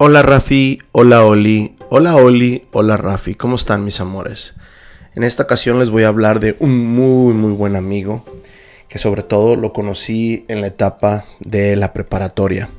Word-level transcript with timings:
Hola 0.00 0.22
Rafi, 0.22 0.78
hola 0.92 1.24
Oli, 1.24 1.74
hola 1.88 2.14
Oli, 2.14 2.68
hola 2.70 2.96
Rafi, 2.96 3.34
¿cómo 3.34 3.56
están 3.56 3.84
mis 3.84 3.98
amores? 4.00 4.54
En 5.16 5.24
esta 5.24 5.42
ocasión 5.42 5.80
les 5.80 5.90
voy 5.90 6.04
a 6.04 6.08
hablar 6.08 6.38
de 6.38 6.54
un 6.60 6.86
muy 6.86 7.34
muy 7.34 7.50
buen 7.50 7.74
amigo 7.74 8.24
que 8.88 8.98
sobre 8.98 9.24
todo 9.24 9.56
lo 9.56 9.72
conocí 9.72 10.44
en 10.46 10.60
la 10.60 10.68
etapa 10.68 11.24
de 11.40 11.74
la 11.74 11.92
preparatoria. 11.92 12.70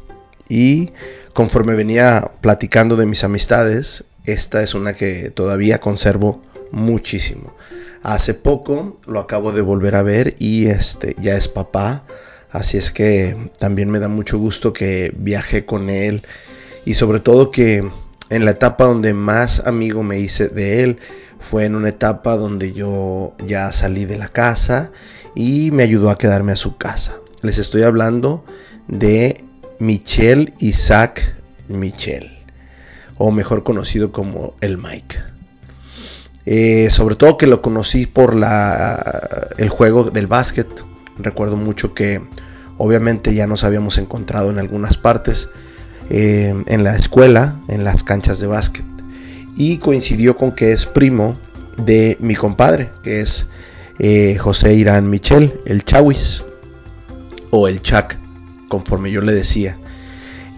Y 0.48 0.91
conforme 1.34 1.76
venía 1.76 2.32
platicando 2.40 2.95
de 2.95 3.05
mis 3.05 3.26
amistades, 3.26 4.05
esta 4.23 4.63
es 4.63 4.73
una 4.73 4.94
que 4.94 5.30
todavía 5.30 5.81
conservo 5.81 6.41
muchísimo. 6.72 7.54
Hace 8.02 8.34
poco 8.34 8.98
lo 9.05 9.20
acabo 9.20 9.52
de 9.52 9.62
volver 9.62 9.95
a 9.95 10.04
ver 10.04 10.38
y 10.40 10.67
este 10.67 11.17
ya 11.20 11.36
es 11.36 11.49
papá, 11.49 12.05
así 12.49 12.77
es 12.77 12.91
que 12.91 13.52
también 13.59 13.90
me 13.90 13.99
da 13.99 14.08
mucho 14.08 14.40
gusto 14.40 14.72
que 14.72 15.12
viaje 15.17 15.66
con 15.66 15.90
él 15.90 16.23
y 16.86 16.96
sobre 16.96 17.20
todo 17.20 17.52
que 17.52 17.90
en 18.30 18.46
la 18.46 18.52
etapa 18.52 18.86
donde 18.86 19.14
más 19.14 19.66
amigo 19.66 20.04
me 20.04 20.20
hice 20.20 20.48
de 20.48 20.84
él 20.84 21.00
fue 21.40 21.66
en 21.66 21.76
una 21.76 21.90
etapa 21.90 22.38
donde 22.38 22.74
yo 22.74 23.34
ya 23.46 23.72
salí 23.72 24.05
de 24.05 24.18
la 24.18 24.28
casa 24.28 24.92
y 25.36 25.72
me 25.72 25.84
ayudó 25.84 26.10
a 26.10 26.18
quedarme 26.18 26.52
a 26.52 26.58
su 26.58 26.78
casa. 26.78 27.16
Les 27.42 27.58
estoy 27.58 27.84
hablando 27.84 28.44
de 28.88 29.44
Michel 29.80 30.54
Isaac 30.60 31.36
Michel, 31.70 32.30
o 33.18 33.32
mejor 33.32 33.64
conocido 33.64 34.12
como 34.12 34.55
el 34.62 34.77
Mike. 34.77 35.18
Eh, 36.46 36.90
sobre 36.90 37.16
todo 37.16 37.38
que 37.38 37.48
lo 37.48 37.62
conocí 37.62 38.05
por 38.05 38.36
la, 38.36 39.49
el 39.58 39.70
juego 39.70 40.05
del 40.05 40.27
básquet. 40.27 40.68
Recuerdo 41.18 41.58
mucho 41.58 41.93
que 41.93 42.21
obviamente 42.77 43.34
ya 43.36 43.46
nos 43.46 43.64
habíamos 43.64 43.98
encontrado 43.98 44.49
en 44.49 44.58
algunas 44.58 44.98
partes 44.98 45.49
eh, 46.10 46.63
en 46.65 46.84
la 46.84 46.96
escuela, 46.96 47.55
en 47.68 47.84
las 47.84 48.04
canchas 48.04 48.40
de 48.40 48.48
básquet. 48.48 48.85
Y 49.55 49.77
coincidió 49.77 50.38
con 50.38 50.54
que 50.54 50.71
es 50.71 50.85
primo 50.85 51.38
de 51.77 52.18
mi 52.20 52.35
compadre, 52.35 52.91
que 53.04 53.21
es 53.21 53.48
eh, 53.99 54.37
José 54.37 54.74
Irán 54.74 55.10
Michel, 55.10 55.60
el 55.65 55.84
Chawis, 55.84 56.43
o 57.52 57.68
el 57.68 57.82
Chac, 57.82 58.18
conforme 58.68 59.12
yo 59.12 59.21
le 59.21 59.34
decía. 59.34 59.77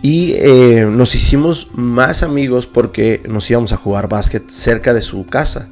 Y 0.02 0.34
eh, 0.34 0.88
nos 0.90 1.14
hicimos 1.16 1.70
más 1.74 2.24
amigos 2.24 2.66
porque 2.66 3.22
nos 3.28 3.50
íbamos 3.50 3.72
a 3.72 3.78
jugar 3.78 4.10
básquet 4.10 4.50
cerca 4.50 4.94
de 4.94 5.02
su 5.02 5.26
casa. 5.26 5.70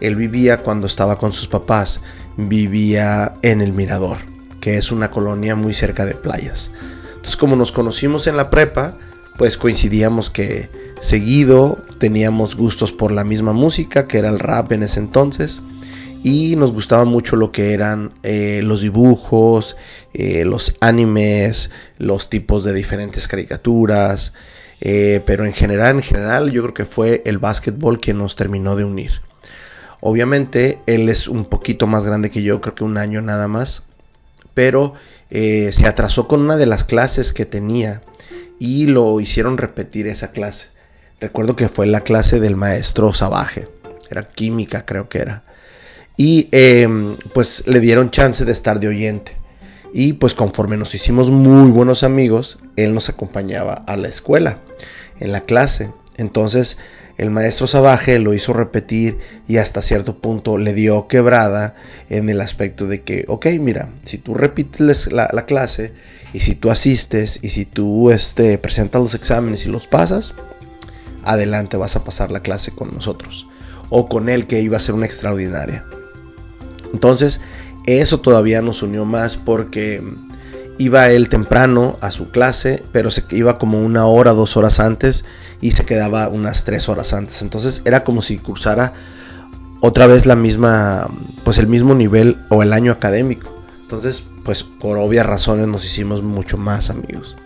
Él 0.00 0.16
vivía 0.16 0.58
cuando 0.58 0.86
estaba 0.86 1.16
con 1.16 1.32
sus 1.32 1.46
papás, 1.46 2.00
vivía 2.36 3.34
en 3.42 3.60
el 3.60 3.72
Mirador, 3.72 4.18
que 4.60 4.76
es 4.76 4.90
una 4.90 5.10
colonia 5.10 5.54
muy 5.54 5.74
cerca 5.74 6.04
de 6.04 6.14
playas. 6.14 6.70
Entonces 7.10 7.36
como 7.36 7.54
nos 7.54 7.70
conocimos 7.70 8.26
en 8.26 8.36
la 8.36 8.50
prepa, 8.50 8.96
pues 9.40 9.56
coincidíamos 9.56 10.28
que 10.28 10.68
seguido 11.00 11.82
teníamos 11.98 12.56
gustos 12.56 12.92
por 12.92 13.10
la 13.10 13.24
misma 13.24 13.54
música, 13.54 14.06
que 14.06 14.18
era 14.18 14.28
el 14.28 14.38
rap 14.38 14.70
en 14.72 14.82
ese 14.82 15.00
entonces, 15.00 15.62
y 16.22 16.56
nos 16.56 16.72
gustaba 16.72 17.06
mucho 17.06 17.36
lo 17.36 17.50
que 17.50 17.72
eran 17.72 18.12
eh, 18.22 18.60
los 18.62 18.82
dibujos, 18.82 19.78
eh, 20.12 20.44
los 20.44 20.76
animes, 20.80 21.70
los 21.96 22.28
tipos 22.28 22.64
de 22.64 22.74
diferentes 22.74 23.28
caricaturas, 23.28 24.34
eh, 24.82 25.22
pero 25.24 25.46
en 25.46 25.54
general, 25.54 25.96
en 25.96 26.02
general 26.02 26.50
yo 26.50 26.60
creo 26.60 26.74
que 26.74 26.84
fue 26.84 27.22
el 27.24 27.38
básquetbol 27.38 27.98
quien 27.98 28.18
nos 28.18 28.36
terminó 28.36 28.76
de 28.76 28.84
unir. 28.84 29.22
Obviamente 30.00 30.80
él 30.84 31.08
es 31.08 31.28
un 31.28 31.46
poquito 31.46 31.86
más 31.86 32.04
grande 32.04 32.30
que 32.30 32.42
yo, 32.42 32.60
creo 32.60 32.74
que 32.74 32.84
un 32.84 32.98
año 32.98 33.22
nada 33.22 33.48
más, 33.48 33.84
pero 34.52 34.92
se 35.30 35.86
atrasó 35.86 36.28
con 36.28 36.42
una 36.42 36.58
de 36.58 36.66
las 36.66 36.84
clases 36.84 37.32
que 37.32 37.46
tenía 37.46 38.02
y 38.60 38.86
lo 38.86 39.18
hicieron 39.20 39.58
repetir 39.58 40.06
esa 40.06 40.30
clase. 40.30 40.68
Recuerdo 41.18 41.56
que 41.56 41.68
fue 41.68 41.86
la 41.86 42.02
clase 42.02 42.38
del 42.38 42.54
maestro 42.54 43.12
Sabaje, 43.14 43.66
era 44.10 44.28
química 44.28 44.84
creo 44.84 45.08
que 45.08 45.18
era. 45.18 45.42
Y 46.16 46.48
em, 46.52 47.16
pues 47.32 47.66
le 47.66 47.80
dieron 47.80 48.10
chance 48.10 48.44
de 48.44 48.52
estar 48.52 48.78
de 48.78 48.88
oyente. 48.88 49.36
Y 49.92 50.12
pues 50.12 50.34
conforme 50.34 50.76
nos 50.76 50.94
hicimos 50.94 51.30
muy 51.30 51.70
buenos 51.70 52.04
amigos, 52.04 52.58
él 52.76 52.94
nos 52.94 53.08
acompañaba 53.08 53.72
a 53.72 53.96
la 53.96 54.08
escuela, 54.08 54.58
en 55.18 55.32
la 55.32 55.40
clase. 55.40 55.90
Entonces 56.18 56.76
el 57.16 57.30
maestro 57.30 57.66
Sabaje 57.66 58.18
lo 58.18 58.34
hizo 58.34 58.52
repetir 58.52 59.18
y 59.48 59.56
hasta 59.56 59.80
cierto 59.80 60.18
punto 60.18 60.58
le 60.58 60.74
dio 60.74 61.08
quebrada 61.08 61.76
en 62.10 62.28
el 62.28 62.42
aspecto 62.42 62.86
de 62.86 63.02
que, 63.02 63.24
ok, 63.26 63.46
mira, 63.58 63.88
si 64.04 64.18
tú 64.18 64.34
repites 64.34 65.10
la, 65.10 65.30
la 65.32 65.46
clase 65.46 65.92
y 66.32 66.40
si 66.40 66.54
tú 66.54 66.70
asistes 66.70 67.40
y 67.42 67.50
si 67.50 67.64
tú 67.64 68.10
este, 68.10 68.56
presentas 68.58 69.02
los 69.02 69.14
exámenes 69.14 69.66
y 69.66 69.68
los 69.68 69.86
pasas, 69.86 70.34
adelante 71.24 71.76
vas 71.76 71.96
a 71.96 72.04
pasar 72.04 72.30
la 72.30 72.40
clase 72.40 72.72
con 72.72 72.94
nosotros. 72.94 73.46
O 73.88 74.08
con 74.08 74.28
él 74.28 74.46
que 74.46 74.60
iba 74.60 74.76
a 74.76 74.80
ser 74.80 74.94
una 74.94 75.06
extraordinaria. 75.06 75.84
Entonces, 76.92 77.40
eso 77.86 78.20
todavía 78.20 78.62
nos 78.62 78.82
unió 78.82 79.04
más 79.04 79.36
porque 79.36 80.02
iba 80.78 81.10
él 81.10 81.28
temprano 81.28 81.98
a 82.00 82.10
su 82.10 82.30
clase, 82.30 82.82
pero 82.92 83.10
se 83.10 83.24
iba 83.30 83.58
como 83.58 83.84
una 83.84 84.06
hora, 84.06 84.32
dos 84.32 84.56
horas 84.56 84.80
antes 84.80 85.24
y 85.60 85.72
se 85.72 85.84
quedaba 85.84 86.28
unas 86.28 86.64
tres 86.64 86.88
horas 86.88 87.12
antes. 87.12 87.42
Entonces 87.42 87.82
era 87.84 88.04
como 88.04 88.22
si 88.22 88.38
cursara 88.38 88.94
otra 89.80 90.06
vez 90.06 90.26
la 90.26 90.36
misma, 90.36 91.08
pues 91.44 91.58
el 91.58 91.66
mismo 91.66 91.94
nivel 91.94 92.38
o 92.48 92.62
el 92.62 92.72
año 92.72 92.92
académico. 92.92 93.54
Entonces, 93.82 94.24
pues 94.44 94.62
por 94.62 94.98
obvias 94.98 95.26
razones 95.26 95.68
nos 95.68 95.84
hicimos 95.84 96.22
mucho 96.22 96.56
más 96.56 96.90
amigos. 96.90 97.36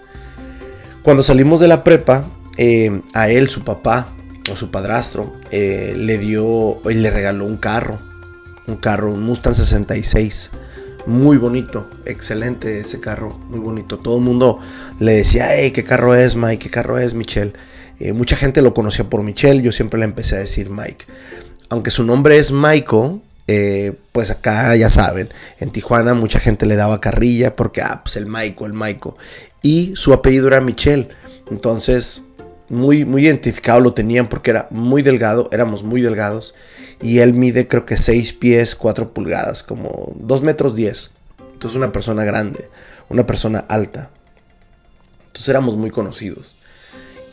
Cuando 1.02 1.22
salimos 1.22 1.60
de 1.60 1.68
la 1.68 1.84
prepa, 1.84 2.24
eh, 2.56 3.00
a 3.12 3.28
él, 3.28 3.50
su 3.50 3.62
papá 3.62 4.08
o 4.50 4.56
su 4.56 4.70
padrastro, 4.70 5.32
eh, 5.50 5.94
le 5.96 6.18
dio 6.18 6.78
y 6.90 6.94
le 6.94 7.10
regaló 7.10 7.44
un 7.44 7.56
carro. 7.56 7.98
Un 8.66 8.76
carro, 8.76 9.12
un 9.12 9.22
Mustang 9.22 9.54
66. 9.54 10.50
Muy 11.06 11.36
bonito, 11.36 11.90
excelente 12.06 12.80
ese 12.80 13.00
carro, 13.00 13.38
muy 13.50 13.60
bonito. 13.60 13.98
Todo 13.98 14.16
el 14.16 14.24
mundo 14.24 14.60
le 14.98 15.12
decía, 15.12 15.54
hey, 15.54 15.70
¿qué 15.72 15.84
carro 15.84 16.14
es, 16.14 16.34
Mike? 16.34 16.58
¿Qué 16.58 16.70
carro 16.70 16.98
es, 16.98 17.12
Michelle? 17.12 17.52
Eh, 18.00 18.14
mucha 18.14 18.36
gente 18.36 18.62
lo 18.62 18.72
conocía 18.72 19.08
por 19.08 19.22
Michelle, 19.22 19.60
yo 19.60 19.70
siempre 19.70 19.98
le 19.98 20.06
empecé 20.06 20.36
a 20.36 20.38
decir 20.38 20.70
Mike. 20.70 21.04
Aunque 21.68 21.90
su 21.90 22.04
nombre 22.04 22.38
es 22.38 22.52
Michael, 22.52 23.20
eh, 23.46 23.92
pues 24.12 24.30
acá 24.30 24.74
ya 24.76 24.88
saben, 24.88 25.28
en 25.60 25.70
Tijuana 25.70 26.14
mucha 26.14 26.40
gente 26.40 26.66
le 26.66 26.76
daba 26.76 27.00
carrilla 27.00 27.56
porque, 27.56 27.82
ah, 27.82 28.00
pues 28.02 28.16
el 28.16 28.26
Maico, 28.26 28.66
el 28.66 28.72
Maico. 28.72 29.16
Y 29.62 29.94
su 29.96 30.12
apellido 30.12 30.48
era 30.48 30.60
Michel. 30.60 31.08
Entonces, 31.50 32.22
muy, 32.68 33.04
muy 33.04 33.24
identificado 33.24 33.80
lo 33.80 33.94
tenían 33.94 34.28
porque 34.28 34.50
era 34.50 34.66
muy 34.70 35.02
delgado, 35.02 35.48
éramos 35.52 35.84
muy 35.84 36.00
delgados. 36.00 36.54
Y 37.02 37.18
él 37.18 37.34
mide 37.34 37.68
creo 37.68 37.84
que 37.84 37.96
6 37.96 38.32
pies 38.34 38.74
4 38.74 39.12
pulgadas, 39.12 39.62
como 39.62 40.12
2 40.16 40.42
metros 40.42 40.74
10. 40.74 41.10
Entonces 41.52 41.76
una 41.76 41.92
persona 41.92 42.24
grande, 42.24 42.68
una 43.08 43.26
persona 43.26 43.64
alta. 43.68 44.10
Entonces 45.26 45.48
éramos 45.48 45.76
muy 45.76 45.90
conocidos. 45.90 46.54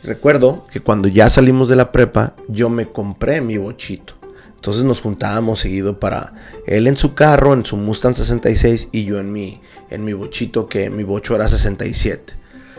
Recuerdo 0.02 0.64
que 0.70 0.80
cuando 0.80 1.08
ya 1.08 1.30
salimos 1.30 1.68
de 1.68 1.76
la 1.76 1.92
prepa, 1.92 2.34
yo 2.48 2.68
me 2.68 2.86
compré 2.86 3.40
mi 3.40 3.56
bochito. 3.56 4.21
Entonces 4.62 4.84
nos 4.84 5.00
juntábamos 5.00 5.58
seguido 5.58 5.98
para 5.98 6.34
él 6.68 6.86
en 6.86 6.96
su 6.96 7.14
carro, 7.14 7.52
en 7.52 7.66
su 7.66 7.76
Mustang 7.76 8.14
66 8.14 8.90
y 8.92 9.04
yo 9.04 9.18
en 9.18 9.32
mi, 9.32 9.60
en 9.90 10.04
mi 10.04 10.12
bochito 10.12 10.68
que 10.68 10.88
mi 10.88 11.02
bocho 11.02 11.34
era 11.34 11.48
67. 11.48 12.32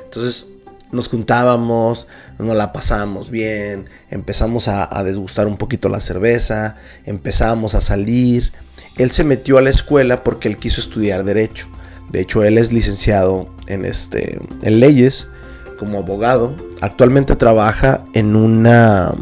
Entonces 0.06 0.46
nos 0.94 1.10
juntábamos, 1.10 2.08
nos 2.40 2.56
la 2.56 2.72
pasábamos 2.72 3.30
bien, 3.30 3.90
empezamos 4.10 4.70
a, 4.70 4.98
a 4.98 5.04
desgustar 5.04 5.46
un 5.46 5.58
poquito 5.58 5.90
la 5.90 6.00
cerveza, 6.00 6.78
empezábamos 7.06 7.76
a 7.76 7.82
salir. 7.82 8.54
Él 8.98 9.12
se 9.12 9.26
metió 9.26 9.58
a 9.58 9.62
la 9.62 9.72
escuela 9.72 10.24
porque 10.24 10.48
él 10.48 10.60
quiso 10.60 10.80
estudiar 10.80 11.26
derecho. 11.26 11.68
De 12.12 12.22
hecho, 12.22 12.46
él 12.46 12.58
es 12.58 12.72
licenciado 12.72 13.50
en, 13.68 13.84
este, 13.84 14.40
en 14.62 14.80
leyes 14.80 15.28
como 15.78 15.98
abogado. 15.98 16.56
Actualmente 16.80 17.36
trabaja 17.36 18.06
en 18.14 18.38
una 18.38 19.14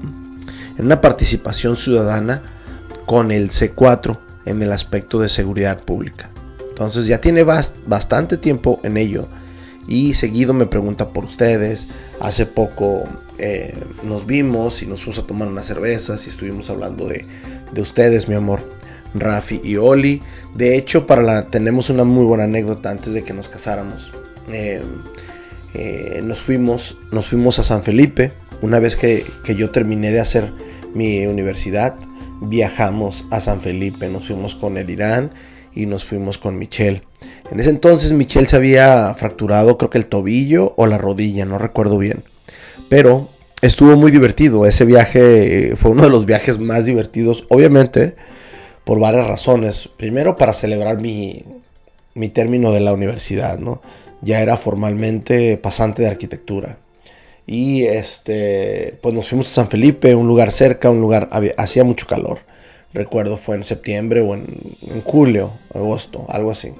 una 0.81 1.01
participación 1.01 1.77
ciudadana 1.77 2.41
con 3.05 3.31
el 3.31 3.51
C4 3.51 4.17
en 4.45 4.61
el 4.61 4.71
aspecto 4.71 5.19
de 5.19 5.29
seguridad 5.29 5.79
pública. 5.83 6.29
Entonces 6.69 7.05
ya 7.05 7.21
tiene 7.21 7.43
bastante 7.43 8.37
tiempo 8.37 8.79
en 8.83 8.97
ello 8.97 9.27
y 9.87 10.13
seguido 10.13 10.53
me 10.53 10.65
pregunta 10.65 11.09
por 11.09 11.25
ustedes. 11.25 11.87
Hace 12.19 12.45
poco 12.45 13.03
eh, 13.37 13.75
nos 14.03 14.25
vimos 14.25 14.81
y 14.81 14.87
nos 14.87 15.03
fuimos 15.03 15.19
a 15.19 15.27
tomar 15.27 15.47
unas 15.47 15.65
cervezas 15.65 16.25
y 16.25 16.29
estuvimos 16.29 16.69
hablando 16.69 17.07
de, 17.07 17.25
ustedes, 17.79 18.27
mi 18.27 18.35
amor, 18.35 18.61
Rafi 19.13 19.61
y 19.63 19.77
Oli. 19.77 20.21
De 20.55 20.75
hecho, 20.75 21.05
para 21.05 21.21
la, 21.21 21.47
tenemos 21.47 21.89
una 21.89 22.03
muy 22.03 22.25
buena 22.25 22.45
anécdota 22.45 22.89
antes 22.89 23.13
de 23.13 23.23
que 23.23 23.33
nos 23.33 23.49
casáramos. 23.49 24.11
Eh, 24.51 24.81
eh, 25.73 26.21
nos 26.23 26.41
fuimos, 26.41 26.97
nos 27.11 27.27
fuimos 27.27 27.59
a 27.59 27.63
San 27.63 27.83
Felipe 27.83 28.33
una 28.61 28.79
vez 28.79 28.95
que, 28.95 29.25
yo 29.55 29.71
terminé 29.71 30.11
de 30.11 30.19
hacer 30.19 30.51
mi 30.93 31.25
universidad, 31.25 31.95
viajamos 32.41 33.25
a 33.31 33.39
San 33.39 33.61
Felipe, 33.61 34.09
nos 34.09 34.27
fuimos 34.27 34.55
con 34.55 34.77
el 34.77 34.89
Irán 34.89 35.31
y 35.73 35.85
nos 35.85 36.03
fuimos 36.03 36.37
con 36.37 36.57
Michelle. 36.57 37.03
En 37.51 37.59
ese 37.59 37.69
entonces 37.69 38.13
Michelle 38.13 38.47
se 38.47 38.55
había 38.55 39.13
fracturado 39.15 39.77
creo 39.77 39.89
que 39.89 39.97
el 39.97 40.07
tobillo 40.07 40.73
o 40.77 40.87
la 40.87 40.97
rodilla, 40.97 41.45
no 41.45 41.57
recuerdo 41.57 41.97
bien. 41.97 42.23
Pero 42.89 43.29
estuvo 43.61 43.95
muy 43.95 44.11
divertido. 44.11 44.65
Ese 44.65 44.85
viaje 44.85 45.75
fue 45.75 45.91
uno 45.91 46.03
de 46.03 46.09
los 46.09 46.25
viajes 46.25 46.59
más 46.59 46.85
divertidos, 46.85 47.45
obviamente, 47.49 48.15
por 48.83 48.99
varias 48.99 49.27
razones. 49.27 49.89
Primero, 49.97 50.35
para 50.35 50.53
celebrar 50.53 50.99
mi, 50.99 51.45
mi 52.13 52.29
término 52.29 52.71
de 52.71 52.81
la 52.81 52.93
universidad, 52.93 53.59
¿no? 53.59 53.81
Ya 54.21 54.41
era 54.41 54.57
formalmente 54.57 55.57
pasante 55.57 56.03
de 56.03 56.09
arquitectura. 56.09 56.77
Y 57.51 57.83
este, 57.83 58.97
pues 59.01 59.13
nos 59.13 59.27
fuimos 59.27 59.49
a 59.51 59.55
San 59.55 59.67
Felipe, 59.67 60.15
un 60.15 60.25
lugar 60.25 60.53
cerca, 60.53 60.89
un 60.89 61.01
lugar, 61.01 61.29
hacía 61.57 61.83
mucho 61.83 62.07
calor. 62.07 62.39
Recuerdo 62.93 63.35
fue 63.35 63.57
en 63.57 63.65
septiembre 63.65 64.21
o 64.21 64.33
en, 64.35 65.01
julio, 65.03 65.51
agosto, 65.73 66.25
algo 66.29 66.51
así. 66.51 66.71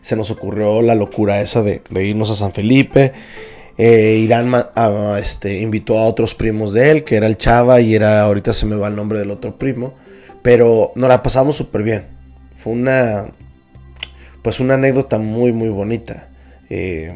Se 0.00 0.16
nos 0.16 0.30
ocurrió 0.30 0.80
la 0.80 0.94
locura 0.94 1.42
esa 1.42 1.62
de, 1.62 1.82
irnos 2.02 2.30
a 2.30 2.34
San 2.34 2.54
Felipe. 2.54 3.12
Eh, 3.76 4.20
Irán 4.22 4.50
este, 5.18 5.60
invitó 5.60 5.98
a 5.98 6.06
otros 6.06 6.34
primos 6.34 6.72
de 6.72 6.90
él, 6.90 7.04
que 7.04 7.16
era 7.16 7.26
el 7.26 7.36
Chava 7.36 7.82
y 7.82 7.94
era, 7.94 8.22
ahorita 8.22 8.54
se 8.54 8.64
me 8.64 8.76
va 8.76 8.88
el 8.88 8.96
nombre 8.96 9.18
del 9.18 9.32
otro 9.32 9.58
primo. 9.58 9.92
Pero 10.40 10.92
nos 10.94 11.10
la 11.10 11.22
pasamos 11.22 11.56
súper 11.56 11.82
bien. 11.82 12.06
Fue 12.56 12.72
una, 12.72 13.26
pues 14.40 14.60
una 14.60 14.74
anécdota 14.74 15.18
muy, 15.18 15.52
muy 15.52 15.68
bonita. 15.68 16.30
Eh, 16.70 17.12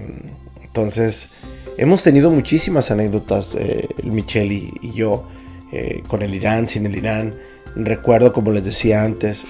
entonces, 0.78 1.30
hemos 1.78 2.02
tenido 2.02 2.30
muchísimas 2.30 2.90
anécdotas, 2.90 3.54
eh, 3.58 3.88
Michelle 4.02 4.70
y, 4.82 4.92
yo, 4.92 5.24
eh, 5.72 6.02
con 6.06 6.22
el 6.22 6.34
Irán, 6.34 6.68
sin 6.68 6.86
el 6.86 6.96
Irán. 6.96 7.34
Recuerdo, 7.74 8.32
como 8.32 8.50
les 8.50 8.64
decía 8.64 9.04
antes, 9.04 9.46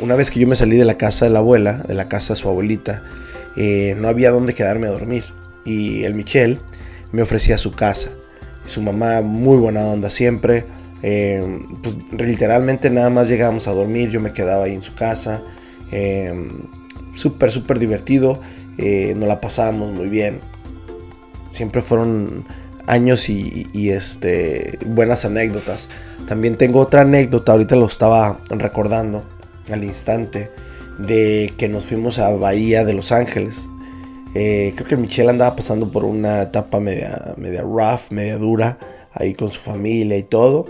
una 0.00 0.16
vez 0.16 0.30
que 0.30 0.40
yo 0.40 0.48
me 0.48 0.56
salí 0.56 0.76
de 0.76 0.84
la 0.84 0.96
casa 0.96 1.26
de 1.26 1.30
la 1.30 1.40
abuela, 1.40 1.78
de 1.86 1.94
la 1.94 2.08
casa 2.08 2.34
de 2.34 2.40
su 2.40 2.48
abuelita, 2.48 3.02
no 3.56 4.08
había 4.08 4.30
dónde 4.30 4.54
quedarme 4.54 4.86
a 4.86 4.90
dormir. 4.90 5.24
Y 5.64 6.04
el 6.04 6.14
Michel 6.14 6.58
me 7.12 7.22
ofrecía 7.22 7.58
su 7.58 7.72
casa. 7.72 8.10
Su 8.64 8.82
mamá, 8.82 9.20
muy 9.20 9.58
buena 9.58 9.84
onda 9.84 10.08
siempre. 10.10 10.64
pues 11.02 11.96
literalmente 12.18 12.90
nada 12.90 13.10
más 13.10 13.28
llegábamos 13.28 13.68
a 13.68 13.72
dormir, 13.72 14.10
yo 14.10 14.20
me 14.20 14.32
quedaba 14.32 14.64
ahí 14.64 14.74
en 14.74 14.82
su 14.82 14.94
casa 14.94 15.42
súper, 17.16 17.50
súper 17.50 17.78
divertido. 17.78 18.40
Eh, 18.78 19.14
nos 19.16 19.26
la 19.28 19.40
pasábamos 19.40 19.92
muy 19.92 20.08
bien. 20.08 20.40
Siempre 21.56 21.80
fueron 21.80 22.44
años 22.86 23.30
y, 23.30 23.88
este, 23.88 24.78
buenas 24.84 25.24
anécdotas. 25.24 25.88
También 26.28 26.56
tengo 26.56 26.80
otra 26.80 27.00
anécdota, 27.00 27.52
ahorita 27.52 27.76
lo 27.76 27.86
estaba 27.86 28.40
recordando 28.50 29.24
al 29.72 29.82
instante, 29.82 30.50
de 30.98 31.50
que 31.56 31.68
nos 31.68 31.86
fuimos 31.86 32.18
a 32.18 32.28
Bahía 32.28 32.84
de 32.84 32.92
Los 32.92 33.10
Ángeles. 33.10 33.66
Eh, 34.34 34.74
creo 34.76 34.86
que 34.86 34.96
Michelle 34.98 35.30
andaba 35.30 35.56
pasando 35.56 35.90
por 35.90 36.04
una 36.04 36.42
etapa 36.42 36.78
media, 36.78 37.34
media 37.38 37.62
rough, 37.62 38.10
media 38.10 38.36
dura, 38.36 38.78
ahí 39.14 39.32
con 39.32 39.50
su 39.50 39.60
familia 39.62 40.18
y 40.18 40.24
todo. 40.24 40.66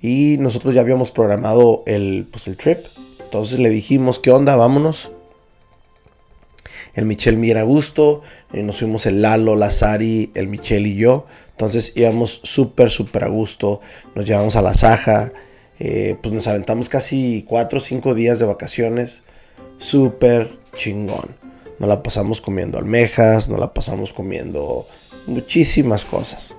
Y 0.00 0.36
nosotros 0.38 0.74
ya 0.74 0.80
habíamos 0.80 1.10
programado 1.10 1.82
el, 1.84 2.26
pues, 2.32 2.46
el 2.46 2.56
trip. 2.56 2.78
Entonces 3.22 3.58
le 3.58 3.68
dijimos, 3.68 4.18
¿qué 4.18 4.30
onda? 4.30 4.56
Vámonos 4.56 5.10
el 6.94 7.06
Michel 7.06 7.36
Mira 7.36 7.62
Gusto, 7.62 8.22
eh, 8.52 8.62
nos 8.62 8.78
fuimos 8.78 9.06
el 9.06 9.22
Lalo, 9.22 9.56
Lazari, 9.56 10.30
el 10.34 10.48
Michel 10.48 10.86
y 10.86 10.96
yo. 10.96 11.26
Entonces 11.52 11.92
íbamos 11.94 12.40
súper, 12.42 12.90
súper 12.90 13.24
a 13.24 13.28
gusto, 13.28 13.80
nos 14.14 14.24
llevamos 14.24 14.56
a 14.56 14.62
la 14.62 14.74
Saja, 14.74 15.32
eh, 15.78 16.16
pues 16.22 16.34
nos 16.34 16.46
aventamos 16.46 16.88
casi 16.88 17.44
4 17.46 17.78
o 17.78 17.82
5 17.82 18.14
días 18.14 18.38
de 18.38 18.46
vacaciones, 18.46 19.22
súper 19.78 20.58
chingón. 20.74 21.36
Nos 21.78 21.88
la 21.88 22.02
pasamos 22.02 22.40
comiendo 22.40 22.78
almejas, 22.78 23.48
nos 23.48 23.58
la 23.58 23.72
pasamos 23.72 24.12
comiendo 24.12 24.86
muchísimas 25.26 26.04
cosas. 26.04 26.56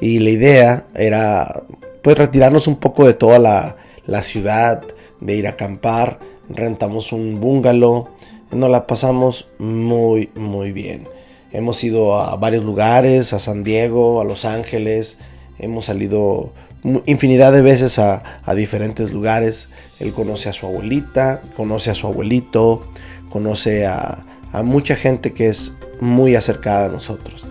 Y 0.00 0.20
la 0.20 0.30
idea 0.30 0.86
era 0.94 1.62
pues 2.02 2.16
retirarnos 2.16 2.66
un 2.66 2.76
poco 2.76 3.06
de 3.06 3.14
toda 3.14 3.38
la, 3.38 3.76
la 4.06 4.22
ciudad, 4.22 4.82
de 5.20 5.34
ir 5.34 5.46
a 5.46 5.50
acampar, 5.50 6.18
rentamos 6.48 7.12
un 7.12 7.40
bungalow, 7.40 8.08
nos 8.50 8.70
la 8.70 8.86
pasamos 8.86 9.48
muy, 9.58 10.30
muy 10.34 10.72
bien. 10.72 11.08
Hemos 11.52 11.82
ido 11.82 12.20
a 12.20 12.36
varios 12.36 12.64
lugares, 12.64 13.32
a 13.32 13.38
San 13.38 13.64
Diego, 13.64 14.20
a 14.20 14.24
Los 14.24 14.44
Ángeles, 14.44 15.18
hemos 15.58 15.86
salido 15.86 16.52
infinidad 17.06 17.52
de 17.52 17.62
veces 17.62 17.98
a, 17.98 18.22
diferentes 18.54 19.12
lugares. 19.12 19.68
Él 19.98 20.12
conoce 20.12 20.48
a 20.48 20.52
su 20.52 20.66
abuelita, 20.66 21.40
conoce 21.56 21.90
a 21.90 21.94
su 21.94 22.06
abuelito, 22.06 22.82
conoce 23.30 23.86
a, 23.86 24.18
mucha 24.62 24.96
gente 24.96 25.32
que 25.32 25.48
es 25.48 25.72
muy 26.00 26.34
acercada 26.34 26.86
a 26.86 26.88
nosotros. 26.88 27.46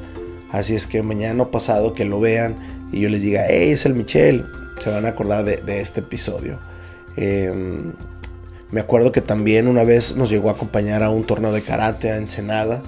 Así 0.52 0.76
es 0.76 0.88
que 0.88 1.04
mañana 1.04 1.46
pasado 1.52 1.94
que 1.94 2.06
lo 2.06 2.20
vean 2.20 2.56
y 2.92 3.02
yo 3.02 3.10
les 3.10 3.22
diga, 3.22 3.44
hey, 3.48 3.72
es 3.72 3.86
el 3.86 3.94
Michel, 3.94 4.46
se 4.80 4.90
van 4.90 5.06
a 5.06 5.10
acordar 5.10 5.44
de, 5.44 5.82
este 5.82 6.00
episodio. 6.00 6.60
Em, 7.18 7.94
me 8.72 8.82
acuerdo 8.82 9.12
que 9.12 9.22
también 9.22 9.68
una 9.68 9.84
vez 9.84 10.16
nos 10.16 10.30
llegó 10.30 10.50
a 10.50 10.54
acompañar 10.54 11.02
a 11.04 11.10
un 11.10 11.24
torneo 11.24 11.54
de 11.54 11.62
karate 11.62 12.12
a 12.12 12.18
Ensenada, 12.18 12.84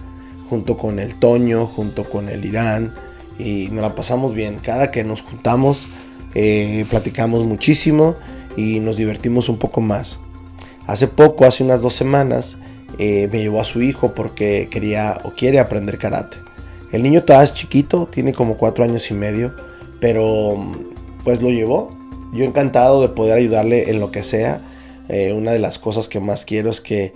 junto 0.49 0.77
con 0.77 0.99
el 0.99 1.15
Toño, 1.15 1.67
junto 1.67 2.03
con 2.03 2.27
el 2.27 2.43
Irán, 2.43 2.93
y 3.37 3.69
nos 3.71 3.81
la 3.81 3.95
pasamos 3.95 4.33
bien. 4.33 4.59
Cada 4.61 4.91
que 4.91 5.03
nos 5.03 5.21
juntamos, 5.21 5.87
eh, 6.35 6.85
platicamos 6.89 7.45
muchísimo 7.45 8.15
y 8.57 8.81
nos 8.81 8.97
divertimos 8.97 9.47
un 9.47 9.57
poco 9.57 9.79
más. 9.79 10.19
Hace 10.85 11.07
poco, 11.07 11.45
hace 11.45 11.63
unas 11.63 11.81
dos 11.81 11.95
semanas, 11.95 12.57
eh, 12.97 13.29
me 13.31 13.39
llevó 13.39 13.61
a 13.61 13.65
su 13.65 13.81
hijo 13.81 14.13
porque 14.13 14.67
quería 14.69 15.19
o 15.23 15.31
quiere 15.31 15.59
aprender 15.59 15.97
karate. 15.97 16.35
El 16.91 17.03
niño 17.03 17.23
todavía 17.23 17.45
es 17.45 17.53
chiquito, 17.53 18.09
tiene 18.11 18.33
como 18.33 18.57
cuatro 18.57 18.83
años 18.83 19.09
y 19.11 19.13
medio, 19.13 19.53
pero 20.01 20.71
pues 21.23 21.41
lo 21.41 21.49
llevó. 21.49 21.95
Yo 22.33 22.43
encantado 22.43 23.01
de 23.01 23.09
poder 23.09 23.37
ayudarle 23.37 23.89
en 23.89 23.99
lo 23.99 24.11
que 24.11 24.23
sea 24.23 24.61
eh, 25.09 25.33
una 25.33 25.51
de 25.51 25.59
las 25.59 25.79
cosas 25.79 26.07
que 26.07 26.19
más 26.19 26.45
quiero 26.45 26.69
es 26.69 26.81
que, 26.81 27.13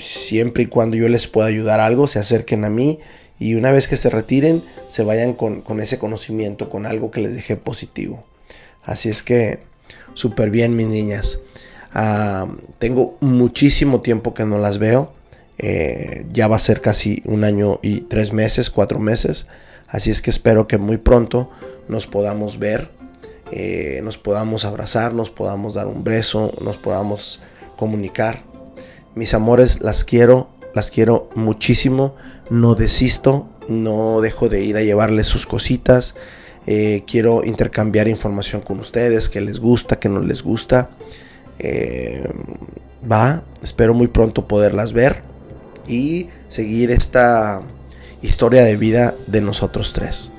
siempre 0.00 0.64
y 0.64 0.66
cuando 0.66 0.96
yo 0.96 1.08
les 1.08 1.28
pueda 1.28 1.46
ayudar 1.46 1.78
algo, 1.78 2.08
se 2.08 2.18
acerquen 2.18 2.64
a 2.64 2.70
mí 2.70 3.00
y 3.38 3.54
una 3.54 3.70
vez 3.70 3.86
que 3.86 3.96
se 3.96 4.08
retiren, 4.08 4.62
se 4.88 5.04
vayan 5.04 5.34
con, 5.34 5.62
ese 5.80 5.98
conocimiento, 5.98 6.70
con 6.70 6.86
algo 6.86 7.10
que 7.10 7.20
les 7.20 7.34
deje 7.34 7.56
positivo. 7.56 8.24
Así 8.82 9.10
es 9.10 9.22
que, 9.22 9.60
súper 10.14 10.50
bien, 10.50 10.74
mis 10.74 10.86
niñas. 10.86 11.38
Ah, 11.92 12.48
tengo 12.78 13.18
muchísimo 13.20 14.00
tiempo 14.00 14.32
que 14.32 14.46
no 14.46 14.58
las 14.58 14.78
veo. 14.78 15.12
Eh, 15.58 16.24
ya 16.32 16.48
va 16.48 16.56
a 16.56 16.60
ser 16.60 16.80
casi 16.80 17.22
un 17.26 17.44
año 17.44 17.78
y 17.82 18.02
tres 18.02 18.32
meses, 18.32 18.70
cuatro 18.70 18.98
meses. 18.98 19.46
Así 19.86 20.10
es 20.10 20.22
que 20.22 20.30
espero 20.30 20.66
que 20.66 20.78
muy 20.78 20.96
pronto 20.96 21.50
nos 21.88 22.06
podamos 22.06 22.58
ver 22.58 22.95
eh, 23.52 24.00
nos 24.02 24.18
podamos 24.18 24.64
abrazar, 24.64 25.14
nos 25.14 25.30
podamos 25.30 25.74
dar 25.74 25.86
un 25.86 26.04
beso, 26.04 26.52
nos 26.60 26.76
podamos 26.76 27.40
comunicar. 27.76 28.42
Mis 29.14 29.34
amores, 29.34 29.80
las 29.80 30.04
quiero, 30.04 30.48
las 30.74 30.90
quiero 30.90 31.28
muchísimo. 31.34 32.16
No 32.50 32.74
desisto, 32.74 33.48
no 33.68 34.20
dejo 34.20 34.48
de 34.48 34.62
ir 34.62 34.76
a 34.76 34.82
llevarles 34.82 35.26
sus 35.26 35.46
cositas. 35.46 36.14
Eh, 36.66 37.04
quiero 37.06 37.44
intercambiar 37.44 38.08
información 38.08 38.60
con 38.60 38.80
ustedes, 38.80 39.28
que 39.28 39.40
les 39.40 39.60
gusta, 39.60 39.98
que 39.98 40.08
no 40.08 40.20
les 40.20 40.42
gusta. 40.42 40.90
Eh, 41.58 42.28
va, 43.10 43.42
espero 43.62 43.94
muy 43.94 44.08
pronto 44.08 44.46
poderlas 44.46 44.92
ver 44.92 45.22
y 45.86 46.28
seguir 46.48 46.90
esta 46.90 47.62
historia 48.22 48.64
de 48.64 48.76
vida 48.76 49.14
de 49.26 49.40
nosotros 49.40 49.92
tres. 49.92 50.30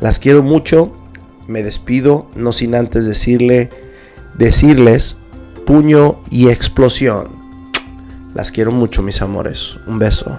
Las 0.00 0.18
quiero 0.18 0.42
mucho, 0.42 0.92
me 1.46 1.62
despido, 1.62 2.26
no 2.34 2.52
sin 2.52 2.74
antes 2.74 3.06
decirle, 3.06 3.70
decirles 4.36 5.16
puño 5.66 6.18
y 6.30 6.48
explosión. 6.48 7.28
Las 8.34 8.50
quiero 8.50 8.70
mucho, 8.70 9.02
mis 9.02 9.22
amores. 9.22 9.76
Un 9.86 9.98
beso. 9.98 10.38